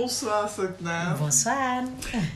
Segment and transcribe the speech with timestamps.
[0.00, 1.16] Bonsoir Sokna.
[1.18, 1.82] Bonsoir.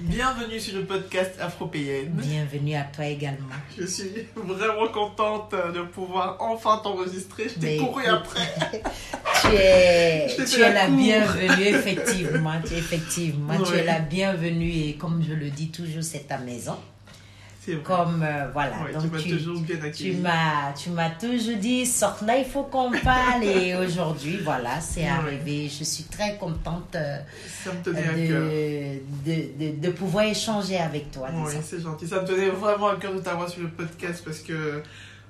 [0.00, 2.08] Bienvenue sur le podcast Afropéenne.
[2.08, 3.54] Bienvenue à toi également.
[3.78, 7.44] Je suis vraiment contente de pouvoir enfin t'enregistrer.
[7.48, 8.82] Je t'ai couru après.
[9.42, 12.60] tu es, tu es la, bienvenue, effectivement.
[12.66, 16.76] Tu, effectivement, tu es la bienvenue et comme je le dis toujours, c'est ta maison.
[17.84, 18.76] Comme, euh, voilà.
[18.92, 22.90] Donc, tu m'as toujours bien Tu m'as, tu m'as toujours dit, Sorna, il faut qu'on
[22.90, 23.44] parle.
[23.44, 25.68] et aujourd'hui, voilà, c'est arrivé.
[25.68, 27.18] Je suis très contente euh,
[27.84, 27.92] de,
[29.24, 31.28] de, de, pouvoir échanger avec toi.
[31.32, 32.08] Oui, c'est gentil.
[32.08, 34.82] Ça me tenait vraiment à cœur de t'avoir sur le podcast parce que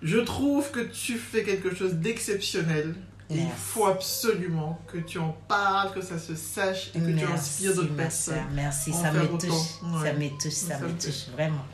[0.03, 2.95] je trouve que tu fais quelque chose d'exceptionnel.
[3.31, 7.75] Il faut absolument que tu en parles, que ça se sache et que tu inspires
[7.75, 8.45] d'autres personnes.
[8.55, 9.51] Merci, ça me, touche,
[10.03, 10.53] ça me touche.
[10.53, 11.65] Ça, me touche, vraiment.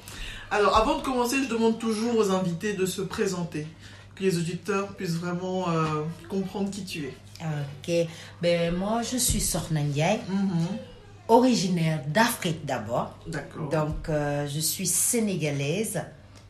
[0.50, 3.66] Alors, avant de commencer, je demande toujours aux invités de se présenter,
[4.14, 7.14] que les auditeurs puissent vraiment euh, comprendre qui tu es.
[7.42, 8.08] Ok.
[8.42, 10.66] Ben, moi, je suis Sorna Ndiaye, mhm.
[11.28, 13.16] originaire d'Afrique d'abord.
[13.26, 13.68] D'accord.
[13.68, 16.02] Donc, euh, je suis sénégalaise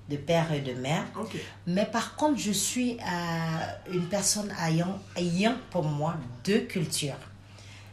[0.09, 1.05] de père et de mère.
[1.21, 1.37] Ok.
[1.67, 7.19] Mais par contre, je suis euh, une personne ayant, ayant pour moi deux cultures.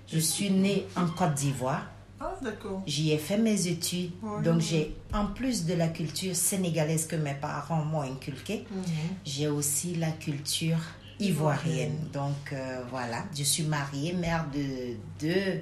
[0.08, 1.88] Je suis née en Côte d'Ivoire
[2.20, 2.82] ah, d'accord.
[2.88, 4.12] J'y ai fait mes études.
[4.44, 8.84] donc, j'ai, en plus de la culture sénégalaise que mes parents m'ont inculquée, mhm.
[9.26, 10.80] j'ai aussi la culture
[11.20, 11.98] ivoirienne.
[12.14, 15.62] Donc, euh, voilà, je suis mariée, mère de deux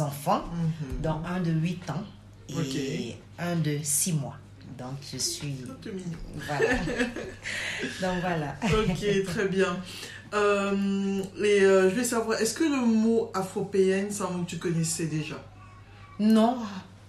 [0.00, 1.02] enfants, mhm.
[1.02, 2.04] dont un de 8 ans
[2.50, 4.36] et un de 6 mois.
[4.78, 5.56] Donc, je suis.
[6.46, 6.74] Voilà.
[8.02, 8.56] Donc, voilà.
[8.62, 9.76] ok, très bien.
[10.34, 14.50] Euh, et euh, je vais savoir, est-ce que le mot afropéenne, c'est un mot que
[14.50, 15.36] tu connaissais déjà?
[16.18, 16.58] Non.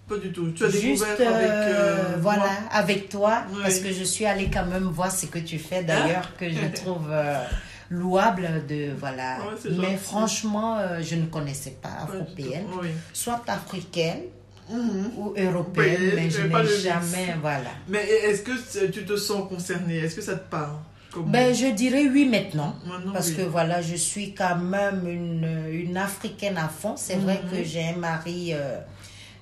[0.08, 0.52] Pas du tout.
[0.52, 4.50] Tu as Juste, découvert avec euh, euh, voilà, avec toi, parce que je suis allée
[4.54, 7.44] quand même voir ce que tu fais d'ailleurs, que je trouve euh,
[7.90, 9.38] louable de voilà.
[9.80, 12.68] mais franchement, je ne connaissais pas afropéenne,
[13.14, 14.22] soit africaine.
[14.68, 15.12] Mhm.
[15.18, 17.70] ou européenne, mais je n'ai jamais, voilà.
[17.88, 19.98] Mais est-ce que tu te sens concernée?
[19.98, 20.78] Est-ce que ça te parle?
[21.24, 22.76] Ben, je dirais oui maintenant.
[23.14, 26.96] parce que voilà, je suis quand même une, une Africaine à fond.
[26.98, 27.52] C'est vrai mhm.
[27.52, 28.78] que j'ai un mari euh,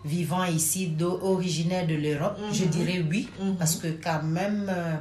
[0.05, 2.37] vivant ici, originaire de l'Europe.
[2.51, 2.69] Je mhm.
[2.69, 3.29] dirais oui.
[3.39, 3.55] Mhm.
[3.55, 4.95] Parce que quand même, euh,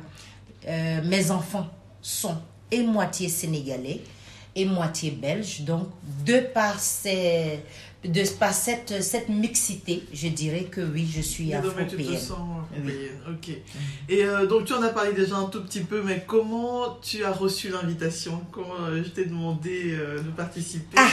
[0.68, 1.68] euh, mes enfants
[2.00, 2.36] sont
[2.70, 4.00] et moitié sénégalais
[4.54, 5.62] et moitié belges.
[5.62, 5.88] Donc,
[6.26, 7.60] de par ces
[8.04, 12.18] de par cette, cette mixité, je dirais que oui, je suis afro-péenne.
[13.28, 13.50] ok.
[14.08, 17.24] Et euh, donc tu en as parlé déjà un tout petit peu, mais comment tu
[17.24, 18.42] as reçu l'invitation?
[18.50, 20.96] Comment euh, je t'ai demandé euh, de participer?
[20.96, 21.08] Ah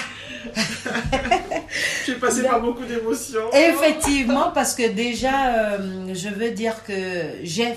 [2.08, 3.52] J'ai passé par beaucoup d'émotions.
[3.54, 5.78] Effectivement, parce que déjà,
[6.12, 6.94] je veux dire que
[7.44, 7.76] j'ai,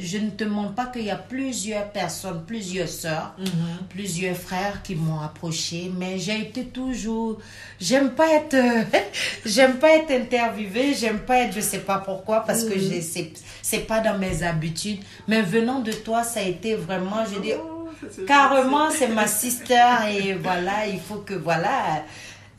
[0.00, 3.86] je ne te mens pas qu'il y a plusieurs personnes, plusieurs sœurs, mhm.
[3.90, 7.38] plusieurs frères qui m'ont approché, mais j'ai été toujours...
[7.78, 8.45] J'aime pas être
[9.46, 13.02] j'aime pas être interviewée, j'aime pas être, je sais pas pourquoi, parce que mm.
[13.02, 15.00] c'est, c'est pas dans mes habitudes.
[15.28, 17.88] Mais venant de toi, ça a été vraiment, je dis, oh,
[18.26, 22.04] carrément, c'est ma sister et voilà, il faut que, voilà,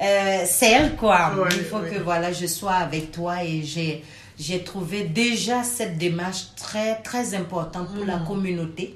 [0.01, 1.33] euh, c'est elle quoi.
[1.51, 4.03] il faut que, voilà, je sois avec toi et j'ai,
[4.39, 8.25] j'ai trouvé déjà cette démarche très, très importante pour la mm.
[8.25, 8.95] communauté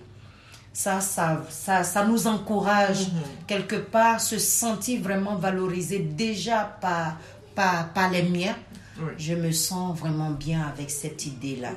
[0.73, 3.21] ça, ça, ça, ça nous encourage mhm.
[3.47, 7.17] quelque part, se sentir vraiment valorisé déjà par,
[7.55, 8.55] par, par les miens.
[9.17, 11.71] Je me sens vraiment bien avec cette idée-là.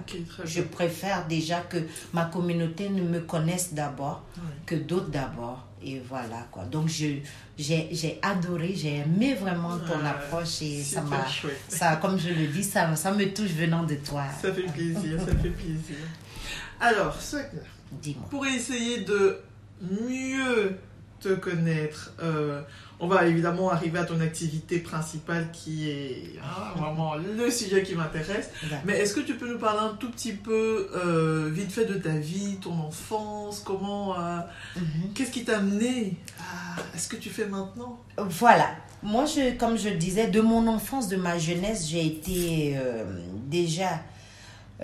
[0.44, 1.78] je préfère déjà que
[2.12, 4.22] ma communauté ne me connaisse d'abord
[4.66, 5.66] que d'autres d'abord.
[5.82, 6.64] Et voilà quoi.
[6.64, 7.22] Donc j'ai
[8.20, 11.24] adoré, j'ai aimé vraiment ton approche et ça m'a
[11.68, 14.24] ça comme je le dis ça ça me touche venant de toi.
[14.42, 15.96] Ça fait plaisir, ça fait plaisir.
[16.80, 17.16] Alors,
[18.30, 19.38] pour essayer de
[19.80, 20.76] mieux
[21.20, 22.60] te connaître, euh,
[23.00, 27.94] on va évidemment arriver à ton activité principale qui est hein, vraiment le sujet qui
[27.94, 28.50] m'intéresse.
[28.84, 31.94] Mais est-ce que tu peux nous parler un tout petit peu euh, vite fait de
[31.94, 34.38] ta vie, ton enfance, comment, euh,
[34.76, 35.12] mhm.
[35.14, 38.00] qu'est-ce qui t'a amené à ce que tu fais maintenant?
[38.18, 38.70] Voilà.
[39.02, 42.78] Moi, je, comme je disais, de mon enfance, de ma jeunesse, j'ai été
[43.48, 44.00] déjà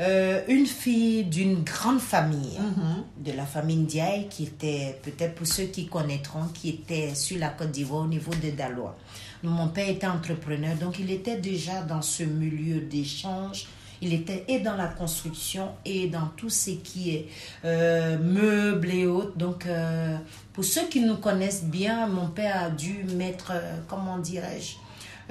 [0.00, 3.24] euh, une fille d'une grande famille, mm-hmm.
[3.24, 7.50] de la famille Ndiaye, qui était, peut-être pour ceux qui connaîtront, qui était sur la
[7.50, 8.96] Côte d'Ivoire au niveau de Dalois.
[9.42, 13.66] Mon père était entrepreneur, donc il était déjà dans ce milieu d'échange.
[14.02, 17.26] Il était et dans la construction et dans tout ce qui est
[17.66, 19.36] euh, meubles et autres.
[19.36, 20.16] Donc, euh,
[20.54, 23.52] pour ceux qui nous connaissent bien, mon père a dû mettre,
[23.86, 24.76] comment dirais-je,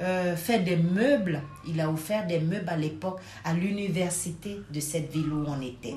[0.00, 1.42] euh, fait des meubles.
[1.68, 5.96] Il a offert des meubles à l'époque à l'université de cette ville où on était.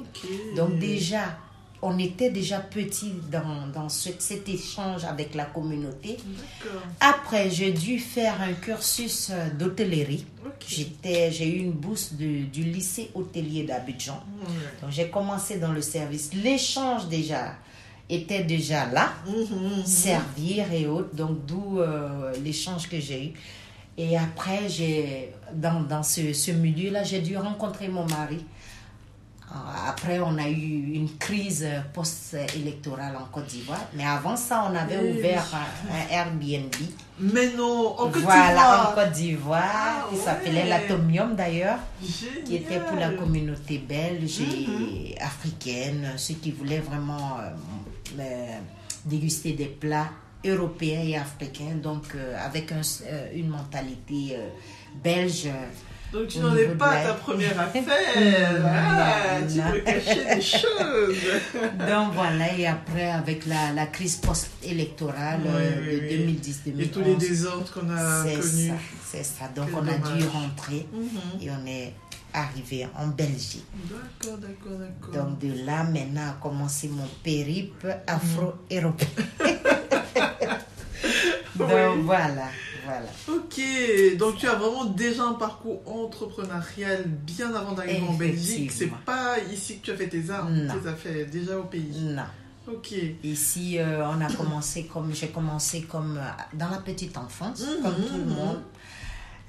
[0.56, 1.38] Donc déjà,
[1.82, 6.18] on était déjà petit dans, dans cet échange avec la communauté.
[7.00, 10.26] Après, j'ai dû faire un cursus euh, d'hôtellerie.
[10.66, 14.22] J'ai eu une bourse du lycée hôtelier d'Abidjan.
[14.82, 16.32] Donc j'ai commencé dans le service.
[16.34, 17.56] L'échange déjà
[18.10, 19.86] était déjà là, mhm, mhm.
[19.86, 21.16] servir et autres.
[21.16, 23.34] Donc d'où euh, l'échange que j'ai eu.
[23.98, 28.44] Et après, j'ai, dans, dans ce, ce milieu-là, j'ai dû rencontrer mon mari.
[29.88, 33.86] Après, on a eu une crise post-électorale en Côte d'Ivoire.
[33.94, 36.74] Mais avant ça, on avait ouvert un, Airbnb.
[37.20, 38.36] Mais non, en Côte d'Ivoire.
[38.36, 40.10] Voilà, en Côte d'Ivoire.
[40.12, 41.78] il ah s'appelait l'Atomium d'ailleurs.
[42.46, 45.16] Qui était pour la communauté belge et mhm.
[45.22, 46.14] africaine.
[46.18, 48.58] Ceux qui voulaient vraiment euh, euh,
[49.06, 50.10] déguster des plats
[50.46, 54.50] européen et africain, donc euh, avec un, euh, une mentalité euh,
[55.04, 55.50] belge.
[56.12, 57.84] Donc tu n'en es pas ta première affaire.
[58.66, 61.18] ah, tu veux cacher des choses.
[61.80, 66.82] Donc voilà, et après avec la, la crise post-électorale de 2010-2011.
[66.82, 68.72] Et tous les désordres qu'on a connus.
[69.04, 71.42] C'est ça, donc on a dû rentrer mhm.
[71.42, 71.94] et on est
[72.34, 73.64] arrivé en Belgique.
[73.90, 75.26] D'accord, d'accord, d'accord.
[75.26, 79.08] Donc de là maintenant a commencé mon périple afro-européen.
[81.68, 82.48] Donc voilà,
[82.86, 83.08] voilà.
[83.30, 88.72] Ok, donc tu as vraiment déjà un parcours entrepreneurial bien avant d'arriver en Belgique.
[88.72, 92.00] C'est pas ici que tu as fait tes armes, tes affaires, déjà au pays.
[92.02, 92.24] Non.
[92.68, 92.94] Ok.
[93.24, 97.84] Ici, euh, on a commencé comme j'ai commencé comme euh, dans la petite enfance, mhm,
[97.84, 98.36] comme tout le mhm.
[98.36, 98.62] monde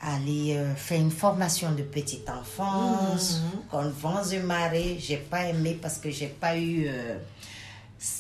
[0.04, 3.40] aller euh, faire une formation de petite enfance,
[3.72, 3.88] mmh.
[4.00, 4.96] vents et marée.
[5.00, 6.86] J'ai pas aimé parce que j'ai pas eu.
[6.88, 7.16] Euh,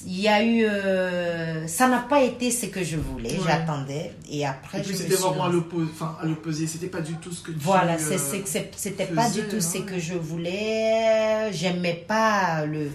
[0.06, 0.64] il y a eu.
[0.64, 4.12] Euh, ça n'a pas été ce que je voulais, j'attendais.
[4.30, 6.66] Et après, et c'était vraiment à l'opposé.
[6.66, 10.14] C'était pas du tout ce que tu Voilà, c'était pas du tout ce que je
[10.14, 11.52] voulais.
[11.52, 12.90] J'aimais pas le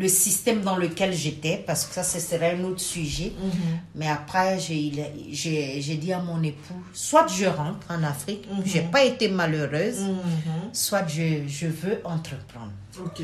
[0.00, 3.32] le système dans lequel j'étais, parce que ça, ce serait un autre sujet.
[3.38, 3.50] Mhm.
[3.96, 8.62] Mais après, j'ai dit à mon époux, soit je rentre en Afrique, je mhm.
[8.64, 10.72] j'ai pas été malheureuse, mhm.
[10.72, 12.72] soit je, je, veux entreprendre.
[12.98, 13.22] Ok.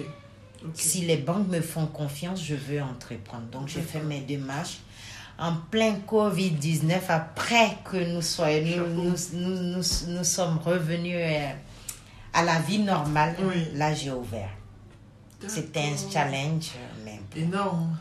[0.75, 3.45] Si les banques me font confiance, je veux entreprendre.
[3.53, 4.79] Donc, j'ai fait mes démarches.
[5.39, 11.51] En plein Covid-19, après que nous, soyons, nous, nous, nous, sommes revenus euh,
[12.33, 13.37] à la vie normale,
[13.75, 14.49] là, j'ai ouvert.
[15.47, 16.71] C'était un challenge.
[17.05, 17.21] Mais...
[17.37, 17.97] Énorme.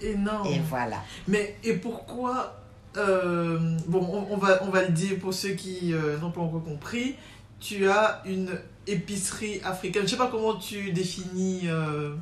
[0.00, 0.48] Énorme.
[0.48, 1.02] Et voilà.
[1.28, 2.60] Mais et pourquoi
[2.96, 6.64] euh, Bon, on, va, on va le dire pour ceux qui euh, n'ont pas encore
[6.64, 7.14] compris.
[7.60, 8.50] Tu as une
[8.86, 10.02] épicerie africaine.
[10.04, 11.62] Je sais pas comment tu définis.
[11.64, 12.14] Euh,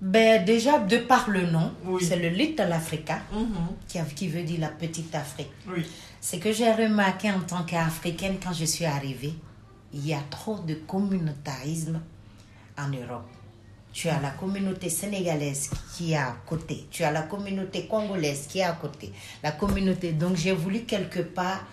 [0.00, 3.48] ben, déjà, de par le nom, c'est le Little Africa, mhm.
[3.88, 5.50] qui, qui veut dire la petite Afrique.
[5.68, 5.84] Oui.
[6.20, 9.34] C'est que j'ai remarqué en tant qu'Africaine, quand je suis arrivée,
[9.94, 12.00] il y a trop de communautarisme
[12.76, 13.26] en Europe
[13.96, 18.58] tu as la communauté sénégalaise qui est à côté, tu as la communauté congolaise qui
[18.58, 19.10] est à côté,
[19.42, 20.12] la communauté.
[20.12, 21.64] Donc j'ai voulu quelque part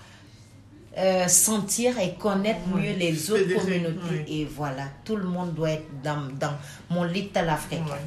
[0.98, 4.26] euh, sentir et connaître mieux les autres communautés.
[4.28, 6.54] Et voilà, tout le monde doit être dans, dans
[6.90, 7.98] mon little africain.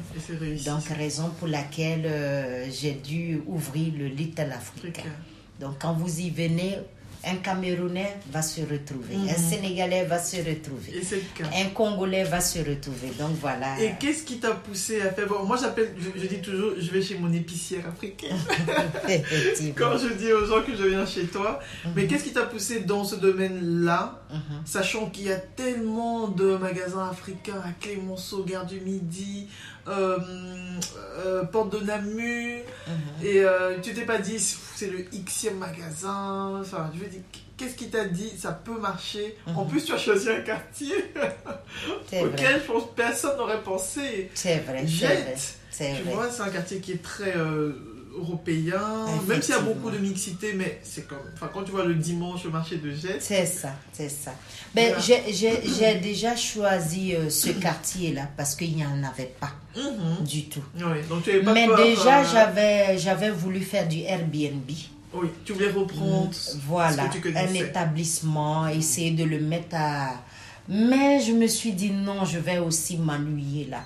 [0.65, 5.03] Donc raison pour laquelle euh, j'ai dû ouvrir le little africain.
[5.59, 6.77] Donc quand vous y venez,
[7.27, 9.49] un Camerounais va se retrouver, un mhm.
[9.49, 11.01] Sénégalais va se retrouver,
[11.53, 13.09] un Congolais va se retrouver.
[13.19, 13.79] Donc voilà.
[13.81, 17.17] Et qu'est-ce qui t'a poussé à faire Moi, j'appelle, je, dis toujours, je vais chez
[17.17, 18.37] mon épicière africaine.
[19.75, 21.59] Quand je dis aux gens que je viens chez toi,
[21.95, 22.07] mais mhm.
[22.07, 24.39] qu'est-ce qui t'a poussé dans ce domaine-là, mhm.
[24.65, 29.47] sachant qu'il y a tellement de magasins africains à Clémenceau, Gare du Midi,
[31.51, 32.63] Porte de Namur,
[33.23, 37.21] et euh, tu t'es pas dit c'est le Xème magasin, enfin, je veux dire,
[37.57, 39.37] qu'est-ce qui t'a dit ça peut marcher?
[39.55, 39.71] En mhm.
[39.71, 40.93] plus, tu as choisi un quartier
[42.13, 44.29] auquel je pense personne n'aurait pensé.
[44.33, 44.85] C'est vrai.
[44.85, 45.57] Jette.
[45.77, 47.33] Tu vois, c'est un quartier qui est très
[48.17, 51.85] européen, même s'il y a beaucoup de mixité, mais c'est comme, enfin, quand tu vois
[51.85, 53.19] le dimanche au marché de Jet.
[53.19, 54.31] C'est ça, c'est ça.
[54.73, 60.25] Ben, j'ai déjà choisi euh, ce quartier-là parce qu'il n'y en avait pas mhm.
[60.25, 60.63] du tout.
[60.75, 64.69] Oui, donc tu pas mais déjà, j'avais j'avais voulu faire du Airbnb.
[65.13, 66.31] Oui, tu voulais reprendre.
[66.67, 70.21] Voilà, un établissement, essayer de le mettre à.
[70.69, 73.83] Mais je me suis dit non, je vais aussi m'ennuyer là.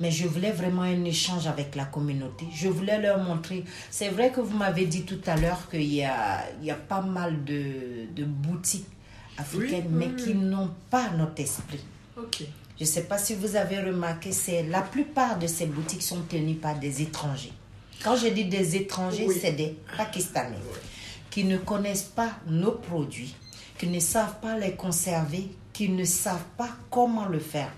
[0.00, 2.46] Mais je voulais vraiment un échange avec la communauté.
[2.54, 3.64] Je voulais leur montrer.
[3.90, 6.76] C'est vrai que vous m'avez dit tout à l'heure qu'il y a, il y a
[6.76, 8.86] pas mal de, de boutiques
[9.38, 11.80] africaines, mais qui n'ont pas notre esprit.
[12.78, 16.22] Je ne sais pas si vous avez remarqué, c'est la plupart de ces boutiques sont
[16.22, 17.52] tenues par des étrangers.
[18.02, 20.56] Quand je dis des étrangers, c'est des Pakistanais
[21.30, 23.34] qui ne connaissent pas nos produits,
[23.78, 27.72] qui ne savent pas les conserver, qui ne savent pas comment le faire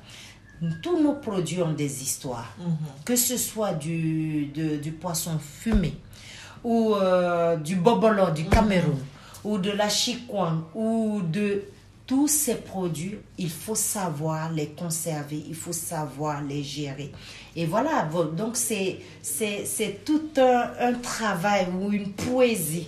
[0.82, 2.54] tous nos produits ont des histoires.
[2.58, 2.76] Mhm.
[3.04, 5.94] Que ce soit du, du poisson fumé,
[6.62, 9.50] ou euh, du bobolo du Cameroun, mhm.
[9.52, 11.64] ou de la chikwang, ou de
[12.06, 17.10] tous ces produits, il faut savoir les conserver, il faut savoir les gérer.
[17.56, 18.06] Et voilà,
[18.36, 19.00] donc c'est
[20.04, 22.86] tout un, un, travail ou une poésie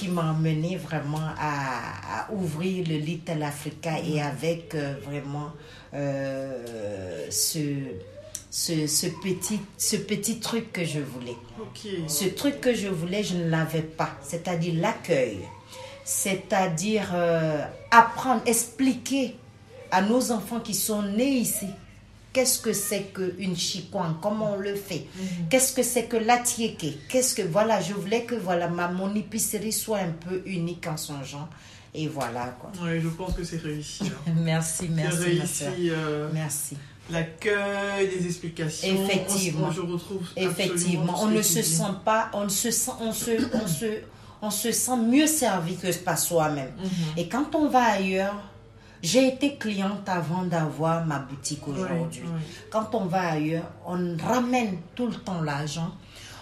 [0.00, 4.26] qui m'a mené vraiment à, à, ouvrir le Little Africa et mhm.
[4.26, 5.52] avec euh, vraiment
[5.92, 7.58] euh, ce,
[8.50, 11.36] ce, ce, petit, ce petit truc que je voulais.
[12.08, 15.40] Ce truc que je voulais, je ne l'avais pas, c'est-à-dire l'accueil,
[16.02, 19.36] c'est-à-dire euh, apprendre, expliquer
[19.90, 21.66] à nos enfants qui sont nés ici
[22.32, 25.06] Qu'est-ce que c'est qu'une chikwang Comment on le fait?
[25.16, 25.48] Mhm.
[25.48, 29.72] Qu'est-ce que c'est que l'atiéké Qu'est-ce que voilà Je voulais que voilà ma mon épicerie
[29.72, 31.48] soit un peu unique en son genre.
[31.92, 32.70] Et voilà quoi.
[32.82, 34.04] Oui, je pense que c'est réussi.
[34.04, 34.32] Hein.
[34.36, 35.18] merci, merci.
[35.18, 35.90] réussi.
[35.90, 36.76] Euh, merci.
[37.10, 38.88] L'accueil, les explications.
[38.88, 39.66] Effectivement.
[39.68, 40.28] On, je retrouve.
[40.36, 41.14] Effectivement.
[41.20, 43.86] On ne se sent pas, on se sent, on se, on se,
[44.40, 46.70] on se sent mieux servi que par soi-même.
[46.78, 47.18] Mhm.
[47.18, 48.36] Et quand on va ailleurs,
[49.02, 52.24] j'ai été cliente avant d'avoir ma boutique aujourd'hui.
[52.70, 55.92] Quand on va ailleurs, on ramène tout le temps l'argent.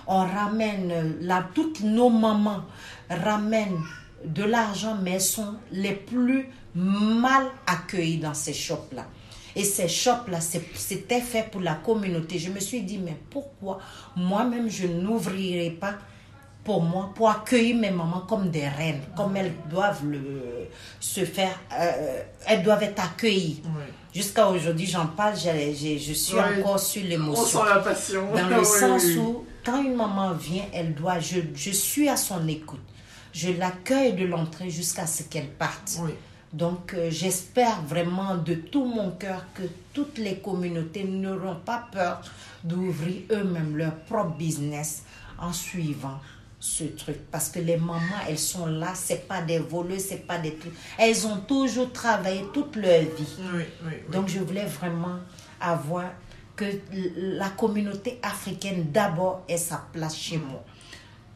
[0.07, 2.65] On ramène, là, toutes nos mamans
[3.11, 3.81] ramènent
[4.25, 9.07] de l'argent, mais elles sont les plus mal accueillies dans ces shops-là.
[9.55, 12.39] Et ces shops-là, c'était fait pour la communauté.
[12.39, 13.79] Je me suis dit, mais pourquoi?
[14.17, 15.95] Moi-même, je n'ouvrirai pas
[16.69, 20.69] pour moi, pour accueillir mes mamans comme des reines, comme elles doivent le,
[21.01, 23.63] se faire, euh, elles doivent être accueillies.
[24.15, 27.61] Jusqu'à aujourd'hui, j'en parle, je suis encore sur l'émotion.
[27.61, 28.23] On sent la passion.
[28.35, 32.47] Dans le sens où, quand une maman vient, elle doit, je, je suis à son
[32.47, 32.85] écoute.
[33.33, 35.99] Je l'accueille de l'entrée jusqu'à ce qu'elle parte.
[36.53, 39.63] Donc, euh, j'espère vraiment de tout mon cœur que
[39.95, 42.21] toutes les communautés n'auront pas peur
[42.63, 45.05] d'ouvrir eux-mêmes leur propre business
[45.39, 46.19] en suivant
[46.61, 47.19] ce truc.
[47.31, 50.75] Parce que les mamans elles sont là c'est pas des voleuses c'est pas des trucs.
[50.99, 53.37] Elles ont toujours travaillé toute leur vie.
[54.11, 55.19] Donc je voulais vraiment
[55.61, 56.11] avoir
[56.57, 56.65] que
[57.17, 60.65] la communauté africaine d'abord ait sa place chez moi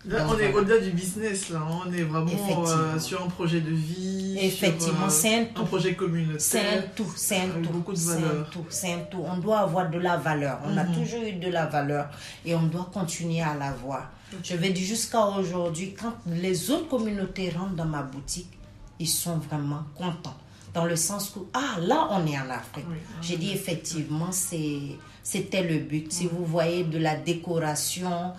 [0.05, 1.65] Là, on est au-delà du business, là.
[1.71, 2.33] On est vraiment
[2.67, 4.37] euh, sur un projet de vie.
[4.41, 5.63] Effectivement, c'est un tout.
[5.63, 6.41] Un projet communautaire.
[6.41, 7.71] C'est un tout, c'est un tout.
[7.71, 8.51] beaucoup de valeur.
[8.69, 10.59] C'est un tout, On doit avoir de la valeur.
[10.65, 10.95] On a mhm.
[10.97, 12.09] toujours eu de la valeur
[12.45, 14.11] et on doit continuer à l'avoir.
[14.43, 18.51] Je vais dire jusqu'à aujourd'hui, quand les autres communautés rentrent dans ma boutique,
[18.99, 20.37] ils sont vraiment contents.
[20.75, 22.87] Dans le sens où, ah, là, on est en Afrique.
[23.21, 26.11] J'ai dit, effectivement, c'était le but.
[26.11, 28.33] Si vous voyez de la décoration,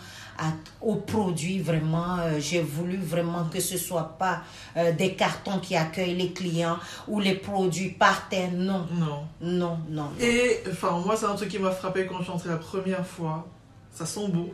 [0.82, 4.42] aux produits vraiment euh, j'ai voulu vraiment que ce soit pas
[4.78, 9.80] euh, des cartons qui accueillent les clients ou les produits par terre non non non
[9.90, 12.58] non, et enfin moi c'est un truc qui m'a frappé quand je suis entrée la
[12.58, 13.48] première fois
[13.94, 14.52] ça sent beau.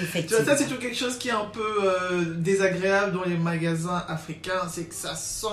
[0.00, 0.44] Effectivement.
[0.44, 4.66] ça, c'est toujours quelque chose qui est un peu euh, désagréable dans les magasins africains,
[4.70, 5.46] c'est que ça sent.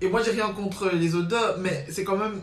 [0.00, 2.40] Et moi, j'ai rien contre les odeurs, mais c'est quand même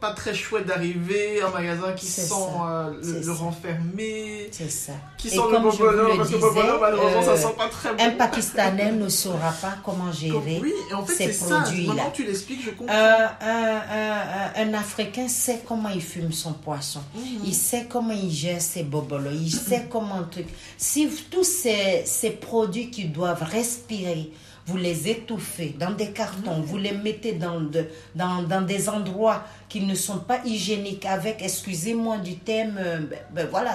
[0.00, 4.48] pas très chouette d'arriver un magasin qui sent euh, le, renfermé.
[4.50, 4.92] C'est ça.
[5.16, 8.02] Qui sent le bobolo, parce que bobolo, malheureusement, ça sent pas très bon.
[8.02, 11.94] Un Pakistanais ne saura pas comment gérer oui, en fait, ces produits-là.
[11.94, 12.94] Maintenant tu l'expliques, je comprends.
[12.94, 17.00] Euh, un, un, Africain sait comment il fume son poisson.
[17.14, 17.22] Mhm.
[17.46, 19.30] Il sait comment il gère ses bobolos.
[19.32, 20.46] Il sait comment truc.
[20.76, 24.30] Si tous ces, ces produits qui doivent respirer,
[24.66, 29.44] vous les étouffez dans des cartons, vous les mettez dans, de, dans, dans des endroits
[29.68, 33.74] qui ne sont pas hygiéniques avec, excusez-moi du thème, euh, ben, ben, voilà,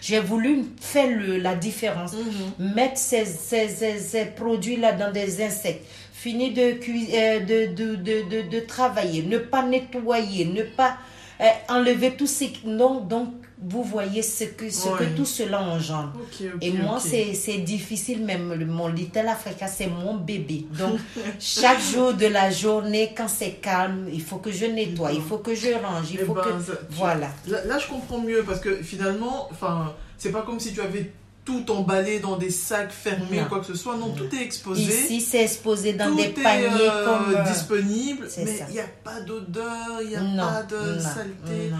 [0.00, 2.74] j'ai voulu faire le, la différence, mhm.
[2.74, 8.60] mettre ces, ces, ces, produits-là dans des insectes, fini de, euh, de, de, de, de,
[8.60, 10.96] travailler, ne pas nettoyer, ne pas
[11.40, 12.66] euh, enlever tout ce qui...
[12.66, 13.28] Non, donc
[13.66, 16.12] vous voyez ce que, ce que tout cela engendre.
[16.60, 17.10] Et moi, ok.
[17.34, 20.66] c'est difficile, même mon Little Africa, c'est mon bébé.
[20.78, 20.98] Donc,
[21.40, 25.38] chaque jour de la journée, quand c'est calme, il faut que je nettoie, il faut
[25.38, 26.62] que je range, il Eh faut ben, que...
[26.64, 27.28] ça- tu- Voilà.
[27.48, 31.10] Là, là, je comprends mieux parce que finalement, enfin, c'est pas comme si tu avais
[31.44, 33.42] tout emballé dans des sacs fermés Non.
[33.44, 33.96] ou quoi que ce soit.
[33.98, 34.82] Non, tout est exposé.
[34.82, 37.34] Ici, c'est exposé dans tout des est paniers euh, comme...
[37.34, 40.76] euh, disponible, c'est mais il n'y a pas d'odeur, il n'y a non, pas de
[40.94, 41.70] non, saleté.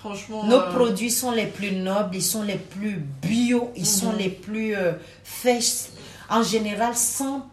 [0.00, 4.12] Franchement, Nos euh, produits sont les plus nobles, ils sont les plus bio, ils sont
[4.12, 4.18] Mhm.
[4.18, 4.92] les plus euh,
[5.24, 5.90] faits,
[6.30, 7.46] en général, sans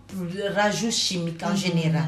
[0.56, 1.58] rajout chimique, en Mhm.
[1.58, 2.06] général.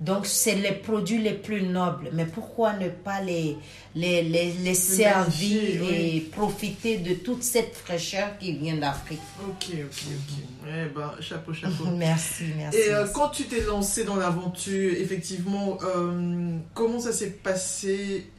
[0.00, 2.10] Donc, c'est les produits les plus nobles.
[2.12, 3.56] Mais pourquoi ne pas les,
[3.96, 5.88] les, les, les servir oui.
[6.16, 9.18] et profiter de toute cette fraîcheur qui vient d'Afrique?
[9.44, 10.44] Ok, ok, ok.
[10.68, 11.84] Eh ben, chapeau, chapeau.
[11.96, 12.78] Merci, merci.
[12.78, 13.12] Et euh, merci.
[13.12, 18.30] quand tu t'es lancé dans l'aventure, effectivement, euh, comment ça s'est passé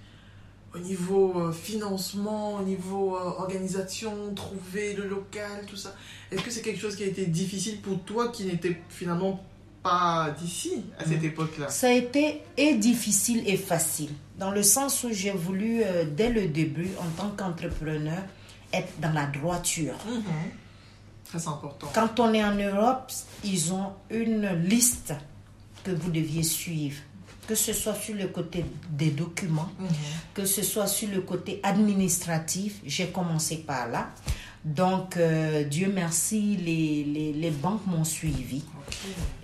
[0.73, 5.95] au niveau euh, financement, au niveau euh, organisation, trouver le local, tout ça
[6.31, 9.43] Est-ce que c'est quelque chose qui a été difficile pour toi qui n'était finalement
[9.81, 11.69] pas d'ici à cette époque-là?
[11.69, 16.29] Ça a été et difficile et facile, dans le sens où j'ai voulu, euh, dès
[16.29, 18.21] le début, en tant qu'entrepreneur,
[18.71, 19.95] être dans la droiture.
[20.07, 20.23] Mhm.
[21.25, 21.87] Très important.
[21.93, 23.11] Quand on est en Europe,
[23.43, 25.13] ils ont une liste
[25.83, 26.97] que vous deviez suivre,
[27.49, 29.87] que ce soit sur le côté des documents, Mhm.
[30.35, 32.75] que ce soit sur le côté administratif.
[32.85, 34.11] J'ai commencé par là.
[34.63, 38.61] Donc, euh, Dieu merci, les, les, les banques m'ont suivi.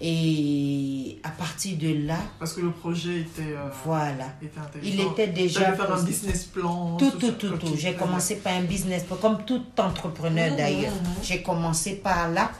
[0.01, 4.27] Et à partir de là, Parce que le projet était, euh, voilà.
[4.39, 4.59] était.
[4.83, 6.97] Il était déjà faire un business plan.
[6.97, 7.75] Tout, tout, tout, Ok, tout.
[7.75, 10.93] J'ai commencé par un business, comme tout entrepreneur d'ailleurs.
[11.23, 12.51] J'ai commencé par là.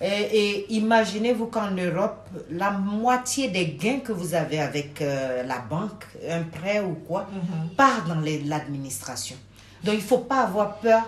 [0.00, 5.58] Et, et imaginez-vous qu'en Europe, la moitié des gains que vous avez avec euh, la
[5.60, 7.68] banque, un prêt ou quoi, Mhm.
[7.76, 9.36] part dans l'administration.
[9.84, 11.02] Donc il ne faut pas avoir peur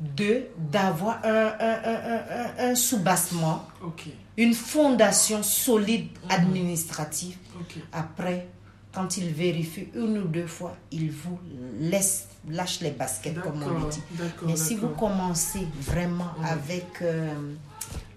[0.00, 4.06] de d'avoir un, un, un, un- soubassement, Ok,
[4.36, 6.30] une fondation solide Mhm.
[6.30, 7.36] administrative.
[7.92, 8.46] Après,
[8.92, 11.38] quand il vérifie une ou deux fois, il vous
[11.80, 14.00] laisse, lâche les baskets, comme on dit.
[14.46, 17.32] Mais si vous commencez vraiment avec euh,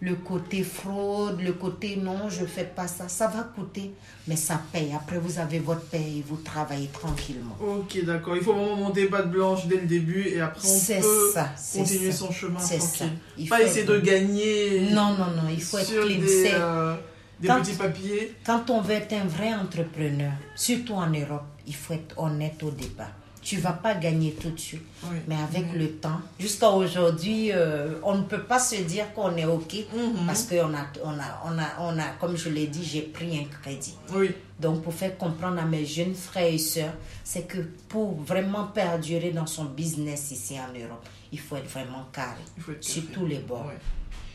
[0.03, 3.91] le côté fraude, le côté non, je fais pas ça, ça va coûter,
[4.27, 4.91] mais ça paye.
[4.95, 7.55] Après, vous avez votre paye et vous travaillez tranquillement.
[7.61, 8.35] Ok, d'accord.
[8.35, 11.01] Il faut vraiment monter patte blanche dès le début et après on peut
[11.33, 12.17] ça, continuer ça.
[12.17, 12.87] son chemin C'est ça.
[13.05, 13.17] tranquille.
[13.37, 16.19] Il Pas faut essayer être- de gagner Non, non, non, il faut être clean.
[16.19, 16.95] des, euh,
[17.39, 18.35] des Quand- petits papiers.
[18.43, 22.71] Quand on veut être un vrai entrepreneur, surtout en Europe, il faut être honnête au
[22.71, 23.11] départ.
[23.41, 25.17] Tu vas pas gagner tout de suite, Oui.
[25.27, 29.45] mais avec le temps, jusqu'à aujourd'hui, euh, on ne peut pas se dire qu'on est
[29.45, 30.27] OK Mhm.
[30.27, 33.39] parce qu'on a, on a, on a, on a, comme je l'ai dit, j'ai pris
[33.39, 33.95] un crédit.
[34.13, 37.57] Oui, Donc, pour faire comprendre à mes jeunes frères et sœurs, c'est que
[37.89, 42.41] pour vraiment perdurer dans son business ici en Europe, il faut être vraiment carré
[42.79, 43.71] sur tous les bords.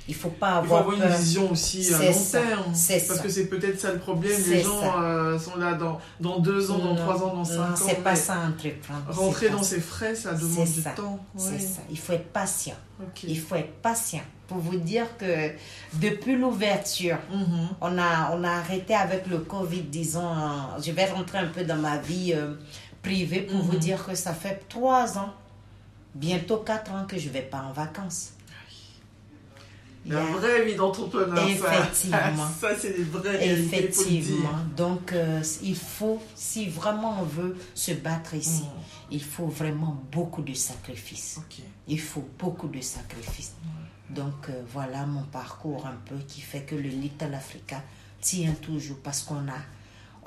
[0.08, 2.62] Il faut pas faut avoir une vision aussi à C'est long ça, terme.
[2.66, 3.18] Parce ça.
[3.18, 4.40] que c'est peut-être ça le problème.
[4.48, 7.62] Les gens euh, sont là dans, dans deux ans, dans trois ans, dans cinq non,
[7.72, 7.76] ans.
[7.76, 9.02] c'est pas ça entreprendre.
[9.08, 10.90] Rentrer dans ses frais, ça demande du ça.
[10.90, 11.18] temps.
[11.36, 11.80] C'est ça.
[11.90, 12.76] Il faut être patient.
[13.24, 14.22] Il faut être patient.
[14.46, 15.50] Pour vous dire que
[15.94, 17.68] depuis l'ouverture, Mhm.
[17.80, 20.24] on a, on a arrêté avec le Covid, disons.
[20.24, 22.54] en- je vais rentrer un peu dans ma vie euh,
[23.02, 23.78] privée pour vous Mhm.
[23.80, 25.32] dire que ça fait trois ans,
[26.14, 28.30] bientôt quatre ans que je vais pas en vacances.
[30.08, 31.44] La vraie vie d'entrepreneur, ça.
[31.74, 32.48] Effectivement.
[32.60, 33.48] Ça, c'est les vraies.
[33.48, 34.50] Effectivement.
[34.76, 38.82] Donc, euh, il faut, si vraiment on veut se battre ici, Mhm.
[39.10, 41.38] il faut vraiment beaucoup de sacrifices.
[41.38, 41.64] Ok.
[41.88, 43.54] Il faut beaucoup de sacrifices.
[44.10, 47.82] Donc, euh, voilà mon parcours un peu qui fait que le Little Africa
[48.20, 49.60] tient toujours parce qu'on a,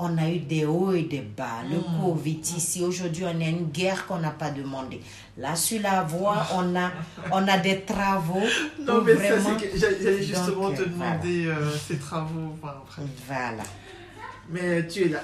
[0.02, 1.62] on a eu des hauts et des bas.
[1.70, 2.02] Le Mm.
[2.02, 5.02] Covid ici, aujourd'hui, on a une guerre qu'on n'a pas demandé.
[5.38, 6.90] Là, sur la voie, on a,
[7.32, 8.42] on a des travaux.
[8.80, 12.56] Non, mais vraiment, ça, c'est que j'allais justement Donc, te euh, demander euh, ces travaux.
[12.62, 13.02] Enfin, après.
[13.28, 13.64] Voilà.
[14.50, 15.22] Mais tu es là.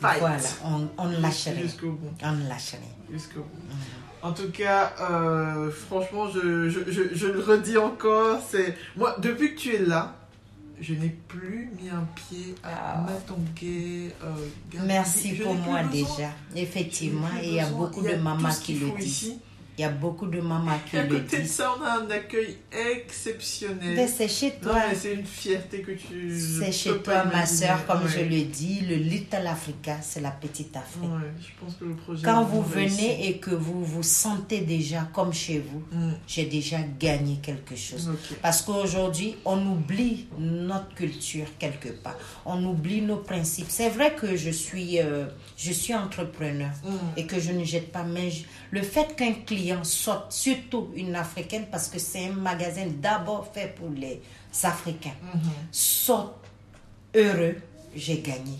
[0.00, 0.18] Fight.
[0.20, 1.62] Voilà, on, on ne lâche rien.
[1.62, 2.10] Jusqu'au bout.
[2.22, 2.94] On ne lâche rien.
[3.16, 3.62] Jusqu'au bout.
[4.22, 8.40] En tout cas, euh, franchement, je, je, je, je le redis encore.
[8.46, 10.14] C'est Moi, depuis que tu es là,
[10.80, 13.00] je n'ai plus mis un pied à Ah.
[13.06, 14.12] Matongué.
[14.24, 14.34] Euh.
[14.84, 16.30] Merci pour moi déjà.
[16.54, 19.34] Effectivement, et il y a beaucoup de mamans qui le disent.
[19.78, 21.52] Il y a beaucoup de mamans qui Et à le côté de disent.
[21.52, 22.56] ça, on a un accueil
[23.10, 23.94] exceptionnel.
[23.94, 24.80] Mais c'est chez toi.
[24.94, 26.34] c'est une fierté que tu.
[26.38, 28.08] C'est chez toi, ma soeur, comme Ouais.
[28.08, 31.02] je le dis, le Little Africa, c'est la petite Afrique.
[31.02, 32.22] Ouais, je pense que le projet.
[32.24, 36.12] Quand vous venez et que vous vous sentez déjà comme chez vous, Mm.
[36.26, 38.10] j'ai déjà gagné quelque chose.
[38.40, 42.16] Parce qu'aujourd'hui, on oublie notre culture quelque part.
[42.46, 43.66] On oublie nos principes.
[43.68, 45.26] C'est vrai que je suis, euh,
[45.58, 47.18] je suis entrepreneur Mm.
[47.18, 48.04] et que je ne jette pas.
[48.04, 52.86] Mais je- le fait qu'un client sorte, surtout une africaine, parce que c'est un magasin
[53.00, 54.20] d'abord fait pour les
[54.62, 55.14] Africains,
[55.72, 56.34] sorte
[57.14, 57.56] heureux,
[57.94, 58.58] j'ai gagné.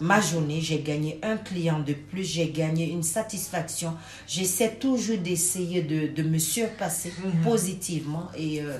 [0.00, 3.94] Ma journée, j'ai gagné un client de plus, j'ai gagné une satisfaction.
[4.26, 7.42] J'essaie toujours d'essayer de, de me surpasser Mhm.
[7.44, 8.76] positivement et euh,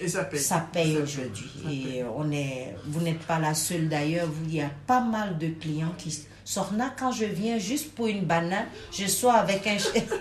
[0.00, 0.40] Et ça paye.
[0.40, 1.50] ça paye aujourd'hui.
[1.64, 1.96] paye.
[1.98, 4.28] Et on est, vous n'êtes pas la seule d'ailleurs.
[4.46, 8.06] Il y a pas mal de clients qui sortent là quand je viens juste pour
[8.08, 8.66] une banane.
[8.92, 10.04] Je sois avec un chef.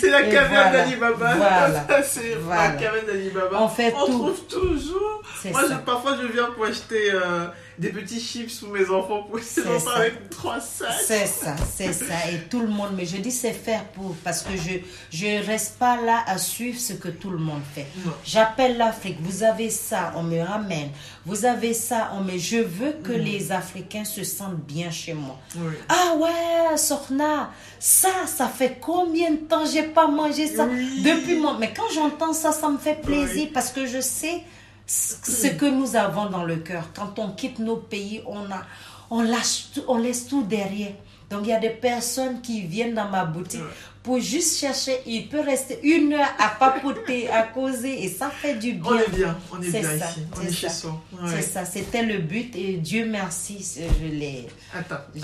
[0.00, 0.72] C'est la caverne voilà.
[0.72, 1.34] d'Alibaba.
[1.36, 2.02] Voilà.
[2.02, 2.68] C'est Voilà.
[2.72, 3.62] la caverne d'Alibaba.
[3.62, 3.98] On fait tout.
[4.06, 5.22] trouve toujours.
[5.52, 7.46] Moi, je- parfois, je viens pour acheter euh,
[7.80, 9.94] des petits chips pour mes enfants, pour enfants ça.
[9.96, 10.88] avec trois sacs.
[11.06, 12.30] C'est ça, c'est ça.
[12.30, 14.78] Et tout le monde, mais je dis c'est faire pour, parce que je
[15.10, 17.86] je reste pas là à suivre ce que tout le monde fait.
[18.24, 20.90] J'appelle l'Afrique, vous avez ça, on me ramène.
[21.24, 22.36] Vous avez ça, on me...
[22.38, 23.22] Je veux que Mm.
[23.22, 25.36] les Africains se sentent bien chez moi.
[25.56, 25.72] Oui.
[25.88, 30.66] Ah ouais, Sorna, ça, ça fait combien de temps j'ai pas mangé ça?
[30.66, 31.02] Oui.
[31.02, 31.56] depuis moi.
[31.58, 33.50] Mais quand j'entends ça, ça me fait plaisir Oui.
[33.52, 34.42] parce que je sais
[34.90, 36.88] ce que nous avons dans le cœur.
[36.94, 38.62] Quand on quitte nos pays, on a,
[39.10, 40.94] on lâche, on laisse tout derrière.
[41.30, 43.60] Donc il y a des personnes qui viennent dans ma boutique
[44.02, 44.96] pour juste chercher.
[45.06, 48.90] Il peut rester une heure à papoter, à causer et ça fait du bien.
[48.90, 50.20] On est bien, on est bien ça, ici.
[50.32, 51.00] On c'est est chez soi.
[51.28, 54.46] C'est ça, c'était le but et Dieu merci, je l'ai.
[54.74, 54.96] Attends,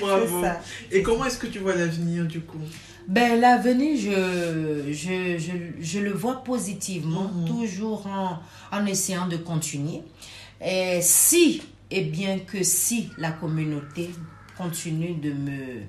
[0.00, 0.42] bravo.
[0.42, 0.60] Ça.
[0.90, 2.58] Et comment est-ce que tu vois l'avenir du coup?
[3.08, 7.46] Ben, l'avenir, je, je, je, je le vois positivement, Mhm.
[7.46, 8.38] toujours en,
[8.76, 10.00] en essayant de continuer.
[10.64, 14.10] Et si, et bien que si la communauté
[14.56, 15.82] continue de me,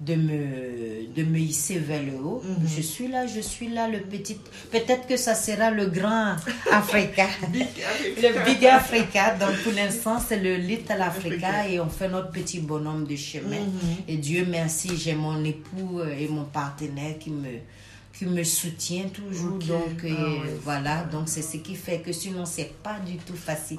[0.00, 2.68] de me, de me hisser vers le haut, Mhm.
[2.76, 4.38] je suis là, je suis là, le petit.
[4.70, 6.36] Peut-être que ça sera le grand
[6.72, 7.26] Africa.
[7.48, 7.66] Big
[8.22, 11.68] Le Big Africa, donc pour l'instant c'est le Little Africa Africa.
[11.68, 13.60] et on fait notre petit bonhomme de chemin.
[13.60, 13.96] Mhm.
[14.08, 17.48] Et Dieu merci, j'ai mon époux et mon partenaire qui me,
[18.16, 19.58] qui me soutient toujours.
[19.58, 23.36] Donc Ah euh, voilà, donc c'est ce qui fait que sinon c'est pas du tout
[23.36, 23.78] facile.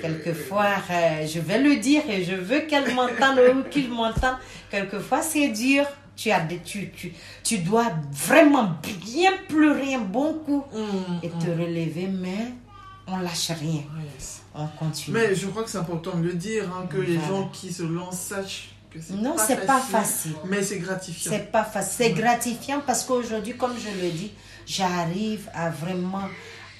[0.00, 4.36] Quelquefois, euh, je vais le dire et je veux qu'elle m'entende ou qu'il m'entende.
[4.70, 5.84] Quelquefois, c'est dur.
[6.14, 10.62] Tu, as des, tu, tu, tu dois vraiment bien pleurer un bon coup.
[10.72, 11.60] Mhm, et te mhm.
[11.60, 12.52] relever, mais
[13.06, 13.82] on lâche rien.
[14.14, 14.42] Yes.
[14.54, 15.16] On continue.
[15.16, 17.82] Mais je crois que c'est important de le dire, hein, que les gens qui se
[17.82, 20.34] lancent sachent que c'est Non, pas c'est pas facile.
[20.46, 21.32] Mais c'est gratifiant.
[21.32, 21.94] C'est pas facile.
[21.96, 24.32] C'est gratifiant parce qu'aujourd'hui, comme je le dis,
[24.66, 26.28] j'arrive à vraiment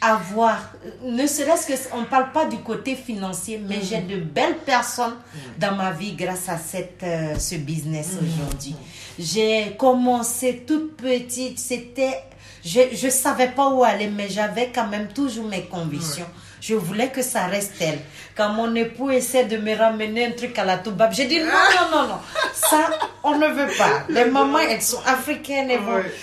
[0.01, 0.73] avoir,
[1.05, 5.15] ne serait-ce que, on parle pas du côté financier, mais j'ai de belles personnes
[5.59, 8.75] dans ma vie grâce à cette, euh, ce business aujourd'hui.
[9.19, 12.25] J'ai commencé toute petite, c'était,
[12.65, 16.27] je, je savais pas où aller, mais j'avais quand même toujours mes convictions.
[16.63, 17.99] Je voulais que ça reste tel.
[18.37, 21.47] Quand mon époux essaie de me ramener un truc à la toubab, j'ai dit non,
[21.47, 22.19] non, non, non.
[22.55, 22.89] Ça,
[23.25, 24.05] on ne veut pas.
[24.09, 25.81] Les mamans, elles sont africaines et,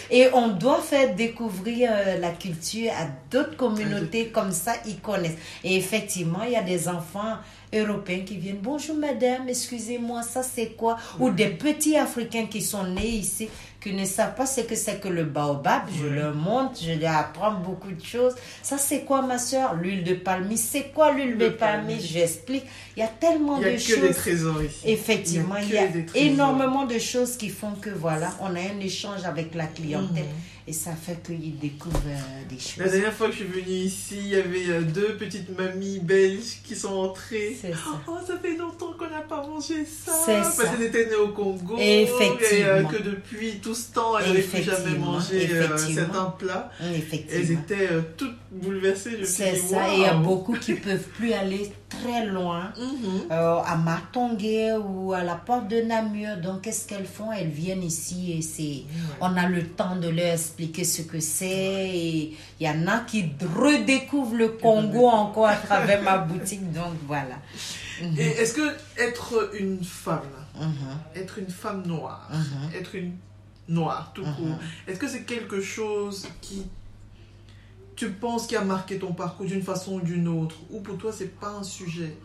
[0.09, 5.37] et on doit faire découvrir euh, la culture à d'autres communautés comme ça, ils connaissent.
[5.65, 7.35] Et effectivement, il y a des enfants
[7.73, 8.59] européens qui viennent.
[8.61, 13.49] Bonjour madame, excusez-moi, ça c'est quoi Ou des petits Africains qui sont nés ici,
[13.81, 15.83] qui ne savent pas ce que c'est que le baobab.
[15.97, 18.35] Je leur montre, je leur apprends beaucoup de choses.
[18.61, 20.57] Ça c'est quoi ma soeur L'huile de palmier.
[20.57, 21.95] C'est quoi l'huile de palmier?
[21.95, 21.99] palmier.
[21.99, 22.65] J'explique.
[22.97, 24.01] Il y a tellement Il n'y a de que choses.
[24.01, 24.81] des trésors ici.
[24.85, 29.23] Effectivement, il y a, énormément de choses qui font que voilà, on a un échange
[29.25, 30.29] avec la clientèle Mhm.
[30.69, 32.93] Et ça fait qu'ils découvrent euh, des La choses.
[32.93, 36.61] dernière fois que je suis venue ici, il y avait euh, deux petites mamies belges
[36.63, 37.57] qui sont entrées.
[37.59, 37.69] Ça.
[38.07, 40.11] Oh, ça fait longtemps qu'on n'a pas mangé ça.
[40.25, 41.75] C'est Parce qu'elles étaient nées au Congo.
[41.79, 42.37] Effectivement.
[42.51, 46.71] Et euh, que depuis tout ce temps, elles n'avaient plus jamais mangé euh, certains plats.
[46.79, 47.59] Elles Effectivement.
[47.61, 49.25] étaient euh, toutes bouleversées.
[49.25, 52.71] C'est ça, et il y a beaucoup qui peuvent plus aller très loin.
[52.77, 53.31] Mhm.
[53.31, 56.37] euh, à Matongué ou à la porte de Namur.
[56.37, 57.31] Donc, qu'est-ce qu'elles font?
[57.31, 58.83] Elles viennent ici et c'est,
[59.21, 61.89] on a le temps de leur expliquer ce que c'est.
[61.89, 63.25] Et il y en a qui
[63.55, 66.71] redécouvrent le Congo encore à travers ma boutique.
[66.71, 67.35] Donc, voilà.
[68.17, 70.21] Et est-ce que être une femme,
[70.55, 72.75] Mhm, être une femme noire, mhm.
[72.79, 73.13] être une
[73.67, 74.57] noire tout court, Mhm.
[74.87, 76.65] est-ce que c'est quelque chose qui
[77.99, 81.11] tu penses qui a marqué ton parcours d'une façon ou d'une autre ou pour toi
[81.17, 82.15] c'est pas un sujet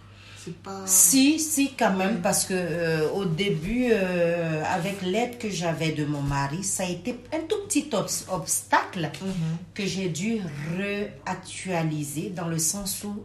[0.44, 0.82] C'est pas.
[0.86, 6.04] Si, si, quand même, parce que euh, au début, euh, avec l'aide que j'avais de
[6.04, 9.56] mon mari, ça a été un tout petit obs- obstacle Mhm.
[9.76, 10.32] que j'ai dû
[10.78, 13.22] réactualiser dans le sens où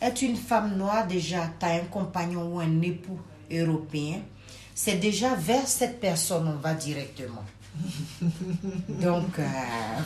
[0.00, 3.18] être une femme noire, déjà, tu as un compagnon ou un époux
[3.52, 4.20] européen,
[4.74, 7.44] c'est déjà vers cette personne on va directement.
[9.00, 9.42] Donc, euh,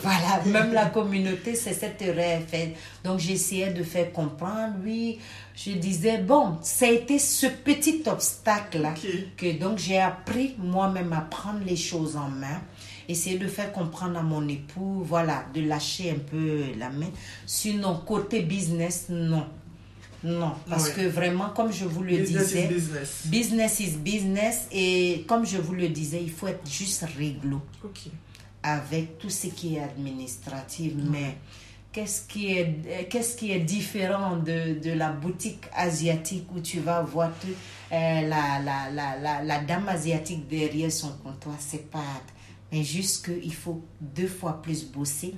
[0.01, 2.75] voilà, même la communauté, c'est cette faite.
[3.03, 5.19] Donc, j'essayais de faire comprendre, lui,
[5.55, 8.93] je disais, bon, ça a été ce petit obstacle-là
[9.37, 12.61] que donc j'ai appris moi-même à prendre les choses en main,
[13.07, 17.09] essayer de faire comprendre à mon époux, voilà, de lâcher un peu la main.
[17.45, 19.47] Sinon, côté business, non.
[20.25, 23.21] Non, parce que vraiment, comme je vous le Business disais, is business.
[23.27, 27.61] business is business et comme je vous le disais, il faut être juste réglo
[28.63, 30.93] avec tout ce qui est administratif.
[31.11, 31.37] Mais
[31.91, 36.79] qu'est-ce qui est, euh, qu'est-ce qui est différent de, de la boutique asiatique où tu
[36.79, 41.89] vas voir tout, euh, la, la, la, la, la dame asiatique derrière son comptoir C'est
[41.91, 42.03] pas.
[42.71, 45.35] Mais juste qu'il faut deux fois plus bosser.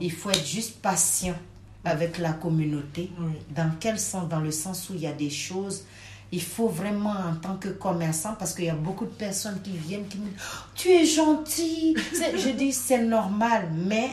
[0.00, 1.36] Il faut être juste patient
[1.84, 3.10] avec la communauté.
[3.18, 3.32] Oui.
[3.54, 4.28] Dans quel sens?
[4.28, 5.84] Dans le sens où il y a des choses.
[6.32, 9.72] Il faut vraiment, en tant que commerçant, parce qu'il y a beaucoup de personnes qui
[9.72, 10.38] viennent qui me disent
[10.74, 11.96] Tu es gentil.
[12.12, 14.10] Je dis C'est normal, mais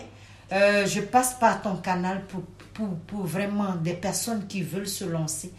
[0.51, 2.41] euh, je passe par ton canal pour,
[2.73, 5.51] pour, pour vraiment des personnes qui veulent se lancer.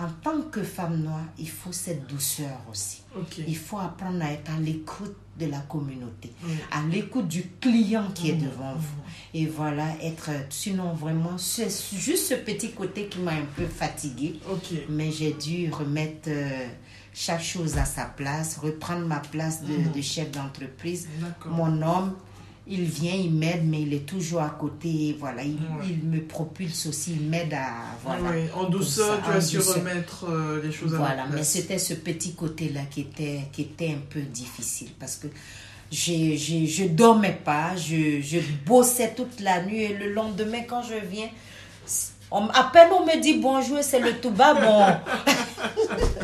[0.00, 3.02] En tant que femme noire, il faut cette douceur aussi.
[3.46, 6.32] Il faut apprendre à être à l'écoute de la communauté,
[6.72, 9.02] à l'écoute du client qui est devant vous.
[9.34, 10.30] Et voilà, être.
[10.48, 14.40] Sinon, vraiment, c'est juste ce petit côté qui m'a un peu fatiguée.
[14.88, 16.66] Mais j'ai dû remettre euh,
[17.12, 19.92] chaque chose à sa place, reprendre ma place de, Mhm.
[19.92, 21.08] de chef d'entreprise.
[21.50, 22.14] Mon homme,
[22.70, 25.16] il vient, il m'aide, mais il est toujours à côté.
[25.18, 25.86] Voilà, il, Ouais.
[25.88, 27.66] il me propulse aussi, il m'aide à.
[28.04, 28.30] Voilà.
[28.54, 32.34] En douceur, tu as su remettre euh, les choses à Voilà, mais c'était ce petit
[32.34, 35.26] côté-là qui était, qui était un peu difficile parce que
[35.90, 40.82] j'ai, j'ai, je dormais pas, je, je bossais toute la nuit et le lendemain quand
[40.82, 41.28] je viens,
[42.30, 44.84] on, à peine on me dit bonjour, c'est le tout bas, bon.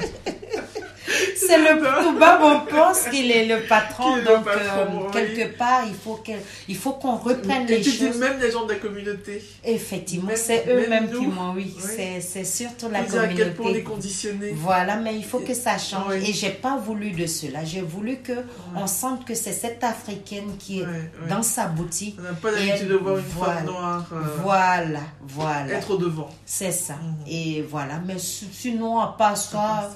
[1.47, 5.07] c'est le tout bas, on pense qu'il est le patron, Qu'il le donc patron, euh,
[5.07, 5.11] oui.
[5.13, 6.33] quelque part il faut, que,
[6.69, 8.19] il faut qu'on reprenne les choses.
[8.19, 9.43] même les gens de la communauté.
[9.65, 12.21] Effectivement, c'est même eux-mêmes qui m'ont, oui, oui.
[12.21, 13.83] c'est, surtout la Ils disent à quel point on est communauté.
[13.83, 14.53] conditionné.
[14.55, 16.05] Voilà, mais il faut que ça change.
[16.11, 16.31] Oui.
[16.31, 17.65] Et j'ai pas voulu de cela.
[17.65, 18.33] J'ai voulu que
[18.75, 20.87] on sente que c'est cette africaine qui est
[21.29, 22.17] dans sa boutique.
[22.19, 23.55] On n'a pas l'habitude de voir une voilà.
[23.55, 25.73] femme noire euh, Voilà, voilà.
[25.75, 26.29] être au devant.
[26.45, 26.95] C'est ça.
[26.95, 27.15] Mhm.
[27.29, 27.95] Et voilà.
[28.07, 29.91] Mais si- sinon, à part Ça.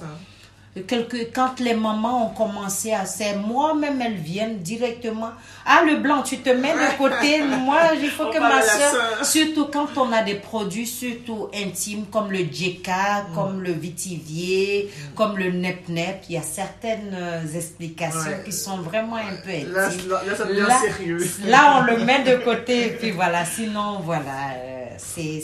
[0.87, 5.31] Quelque, quand les mamans ont commencé à c'est moi-même elles viennent directement
[5.65, 9.25] ah le blanc tu te mets de côté moi il faut On que ma soeur
[9.25, 13.35] surtout quand on a des produits surtout intimes comme le djeka Mm.
[13.35, 18.41] comme le vitivier comme le nep nep il y a certaines euh, explications Ouais.
[18.45, 21.19] qui sont vraiment un peu intimes Là, là, là, ça devient Là- sérieux.
[21.47, 23.43] Là, on le met de côté et puis voilà.
[23.43, 25.41] Sinon, voilà, euh, c'est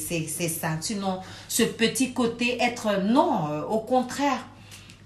[0.47, 0.69] ça.
[0.79, 4.39] Sinon, ce petit côté être non, euh, au contraire.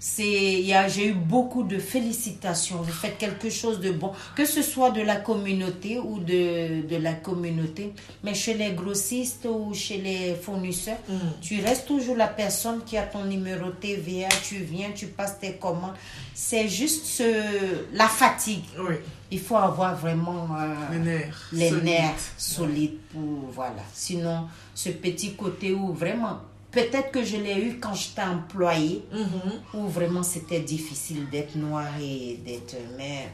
[0.04, 2.78] C'est, j'ai eu beaucoup de félicitations.
[2.78, 6.96] Vous faites quelque chose de bon, que ce soit de la communauté ou de, de
[6.96, 7.92] la communauté,
[8.24, 11.14] mais chez les grossistes ou chez les fournisseurs, Mm.
[11.40, 15.52] tu restes toujours la personne qui a ton numéro TVA, tu viens, tu passes tes
[15.52, 15.94] commandes.
[16.34, 18.64] C'est juste ce- la fatigue.
[18.80, 18.96] Oui,
[19.30, 21.48] Il faut avoir vraiment euh, les nerfs.
[21.52, 21.84] les solides.
[21.84, 23.22] nerfs solides pour
[23.54, 23.84] voilà.
[23.94, 26.40] Sinon, ce petit côté où vraiment,
[26.72, 29.52] peut-être que je l'ai eu quand j'étais employée, Mhm.
[29.80, 32.76] où vraiment c'était difficile d'être noir et d'être.
[32.96, 33.28] Mais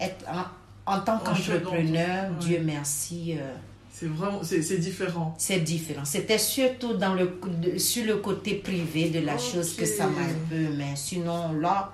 [0.00, 3.36] être en, en tant qu'entrepreneur, Dieu merci.
[3.38, 3.54] euh,
[3.90, 5.34] C'est vraiment, c'est différent.
[5.38, 6.04] c'est différent.
[6.04, 7.38] C'était surtout dans le,
[7.78, 10.74] sur le côté privé de la chose que ça m'a un peu.
[10.76, 11.92] Mais sinon, là,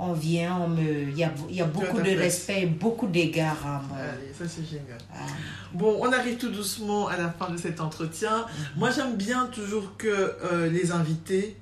[0.00, 3.66] on vient, on me, il y a, il y a beaucoup de respect beaucoup d'égards
[3.66, 3.98] à moi.
[3.98, 4.98] Allez, ça c'est génial.
[5.12, 5.18] Ah.
[5.74, 8.38] Bon, on arrive tout doucement à la fin de cet entretien.
[8.38, 8.64] Mhm.
[8.76, 11.56] Moi, j'aime bien toujours que euh, les invités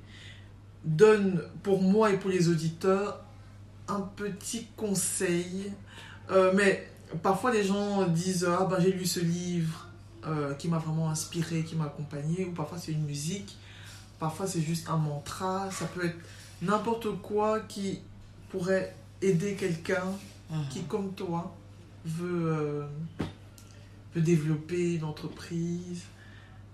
[0.85, 3.19] donnent, pour moi et pour les auditeurs,
[3.87, 5.71] un petit conseil.
[6.31, 6.87] Euh, mais
[7.21, 9.87] parfois, les gens disent Ah, ben, j'ai lu ce livre
[10.25, 12.45] euh, qui m'a vraiment inspiré, qui m'a accompagné.
[12.45, 13.57] Ou parfois, c'est une musique.
[14.17, 15.69] Parfois, c'est juste un mantra.
[15.71, 16.17] Ça peut être
[16.61, 17.99] n'importe quoi qui
[18.49, 20.03] pourrait aider quelqu'un
[20.51, 20.67] Mhm.
[20.71, 21.55] qui, comme toi,
[22.05, 22.83] veut, euh,
[24.15, 26.01] veut développer une entreprise,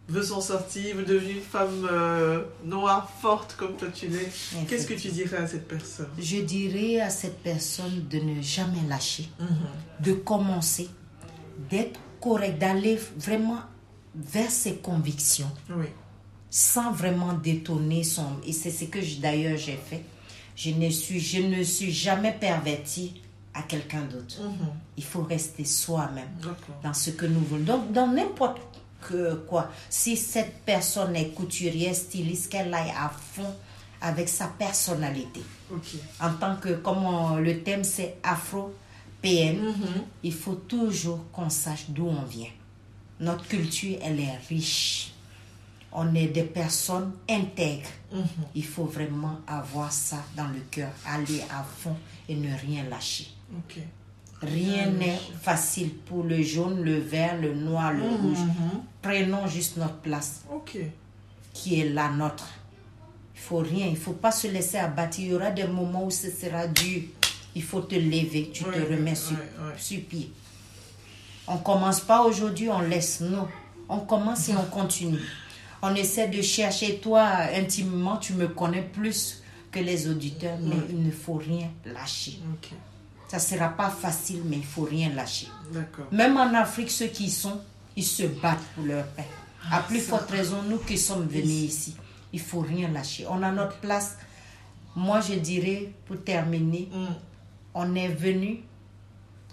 [0.07, 4.29] veut s'en sortir, veut devenir une femme euh, noire, forte comme toi tu l'es,
[4.69, 6.07] qu'est-ce que tu dirais à cette personne?
[6.17, 9.27] Je dirais à cette personne de ne jamais lâcher,
[9.99, 10.87] de commencer,
[11.69, 13.59] d'être correct, d'aller vraiment
[14.15, 15.51] vers ses convictions.
[15.69, 15.87] Oui,
[16.49, 18.27] sans vraiment détourner son...
[18.47, 20.05] Et c'est ce que d'ailleurs j'ai fait.
[20.55, 23.21] Je ne, suis, je ne suis jamais pervertie
[23.53, 24.41] à quelqu'un d'autre.
[24.41, 24.67] Mhm.
[24.97, 26.29] Il faut rester soi-même
[26.83, 27.63] dans ce que nous voulons.
[27.63, 28.59] Donc, dans n'importe
[29.01, 33.53] que quoi, si cette personne est couturière, styliste, qu'elle aille à fond
[34.01, 35.41] avec sa personnalité.
[36.21, 39.73] En tant que, comme on- le thème c'est afro-PN, Mhm.
[40.23, 42.49] il faut toujours qu'on sache d'où on vient.
[43.19, 45.11] Notre culture, elle est riche.
[45.97, 47.87] On est des personnes intègres.
[48.11, 48.25] Mhm.
[48.53, 51.95] Il faut vraiment avoir ça dans le cœur, aller à fond
[52.27, 53.27] et ne rien lâcher.
[54.41, 58.37] Rien n'est facile pour le jaune, le vert, le noir, le rouge.
[58.39, 58.81] Mhm.
[59.01, 60.77] Prenons juste notre place Ok.
[61.53, 62.47] qui est la nôtre.
[63.33, 65.19] Il faut rien, il faut pas se laisser abattre.
[65.19, 67.03] Il y aura des moments où ce sera dur.
[67.55, 69.73] Il faut te lever, tu Ouais, te remets sur, ouais.
[69.77, 70.29] sur pied.
[71.47, 73.21] On commence pas aujourd'hui, on laisse.
[73.21, 73.47] Non,
[73.87, 75.19] on commence et on continue.
[75.87, 81.03] On essaie de chercher, toi, intimement, tu me connais plus que les auditeurs, mais il
[81.03, 82.39] ne faut rien lâcher.
[83.27, 85.47] Ça sera pas facile, mais il faut rien lâcher.
[86.11, 87.61] Même en Afrique, ceux qui y sont,
[87.95, 89.23] ils se battent pour leur pain.
[89.71, 91.95] À plus forte raison, nous qui sommes venus ici,
[92.33, 93.25] il faut rien lâcher.
[93.29, 94.17] On a notre place.
[94.95, 97.05] Moi, je dirais, pour terminer, Mm.
[97.75, 98.61] on est venu,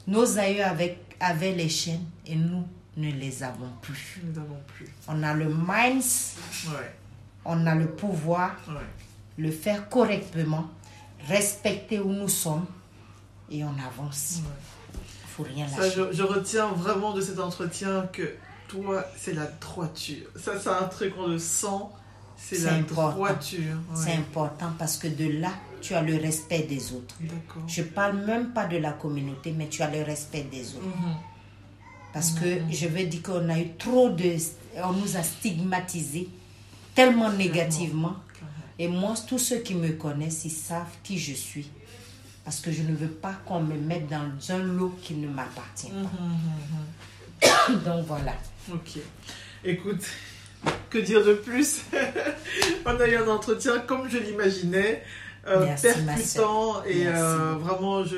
[0.07, 2.64] nos aïeux avec, avaient les chaînes et nous
[2.96, 4.20] ne les avons plus.
[4.24, 4.88] Nous n'avons plus.
[5.09, 6.00] On a le minds,
[6.68, 6.94] Ouais.
[7.44, 8.74] on a le pouvoir, Ouais.
[9.38, 10.68] le faire correctement,
[11.28, 12.66] respecter où nous sommes
[13.50, 14.40] et on avance.
[14.44, 14.98] ouais.
[15.28, 16.02] Faut rien Ça, lâcher.
[16.11, 18.35] je, je retiens vraiment de cet entretien que
[18.68, 20.26] toi, c'est la droiture.
[20.37, 21.66] Ça, c'est un truc qu'on le sent.
[22.37, 23.11] C'est la important.
[23.12, 23.76] droiture.
[23.94, 27.14] C'est important parce que de là, tu as le respect des autres.
[27.68, 30.85] Je parle même pas de la communauté, mais tu as le respect des autres.
[30.85, 31.14] Mhm.
[32.12, 34.37] Parce que je veux dire qu'on a eu trop de...
[34.77, 36.29] On nous a stigmatisés
[36.94, 38.16] tellement négativement.
[38.35, 38.53] Clairement.
[38.79, 41.70] Et moi, tous ceux qui me connaissent, ils savent qui je suis.
[42.44, 45.90] Parce que je ne veux pas qu'on me mette dans un lot qui ne m'appartient
[45.90, 47.48] pas.
[47.68, 48.35] mhm, Donc voilà.
[48.72, 48.98] Ok.
[49.64, 50.05] Écoute,
[50.90, 51.83] que dire de plus?
[52.87, 55.03] On a eu un entretien comme je l'imaginais,
[55.46, 58.16] euh, percutant et euh, vraiment, je,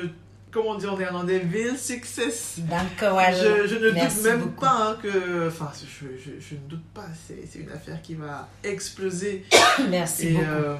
[0.55, 2.55] comment on dit en néerlandais, real success.
[2.57, 4.61] Je, je ne Merci doute même beaucoup.
[4.61, 5.47] pas hein, que.
[5.49, 7.05] Enfin, je, je, je ne doute pas.
[7.27, 9.43] C'est une affaire qui va exploser.
[9.89, 10.45] Merci et beaucoup.
[10.45, 10.77] euh,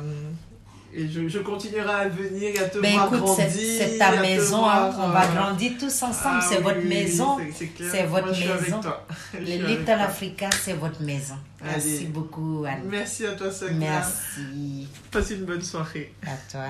[0.98, 3.46] et je, continuerai à venir et à te Ben voir écoute, grandir.
[3.52, 4.96] c'est ta maison, voir, hein.
[4.98, 7.38] on va euh, grandir tous ensemble, ah c'est votre maison.
[7.54, 8.58] c'est- votre Moi, je suis maison.
[8.64, 9.06] avec toi.
[9.34, 9.92] Le Little.
[9.92, 11.36] Africa, c'est votre maison.
[11.62, 12.84] Merci beaucoup, Anne.
[12.90, 13.80] Merci à toi, Sakina.
[13.80, 16.14] Merci Passe une bonne soirée.
[16.26, 16.70] à toi.